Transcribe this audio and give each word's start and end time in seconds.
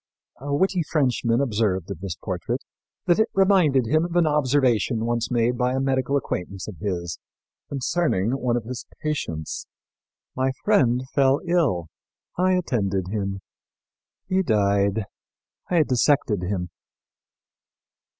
A 0.39 0.51
witty 0.55 0.81
Frenchman 0.91 1.41
observed 1.41 1.91
of 1.91 1.99
this 1.99 2.15
portrait 2.15 2.63
that 3.05 3.19
it 3.19 3.29
reminded 3.35 3.85
him 3.85 4.03
of 4.03 4.15
an 4.15 4.25
observation 4.25 5.05
once 5.05 5.29
made 5.29 5.59
by 5.59 5.73
a 5.75 5.79
medical 5.79 6.17
acquaintance 6.17 6.67
of 6.67 6.77
his 6.79 7.19
concerning 7.69 8.31
one 8.31 8.57
of 8.57 8.63
his 8.63 8.87
patients: 9.03 9.67
"'My 10.35 10.53
friend 10.65 11.03
fell 11.13 11.39
ill; 11.45 11.85
I 12.35 12.53
attended 12.53 13.09
him. 13.09 13.41
He 14.27 14.41
died; 14.41 15.05
I 15.69 15.83
dissected 15.83 16.41
him.'" 16.41 16.71